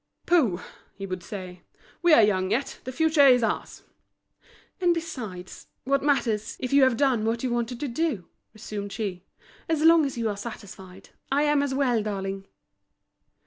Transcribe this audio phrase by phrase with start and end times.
[0.25, 0.59] "Pooh!"
[0.95, 1.61] he would say,
[2.01, 3.83] "we are young yet The future is ours."
[4.79, 9.25] "And besides, what matters, if you have done what you wanted to do?" resumed she.
[9.69, 12.47] "As long as you are satisfied, I am as well, darling."